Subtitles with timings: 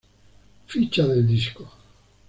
[0.65, 1.71] Ficha del disco